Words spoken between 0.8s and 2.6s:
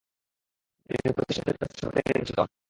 তিনি প্রতিষ্ঠানটির রাষ্ট্রপতি নির্বাচিত হন।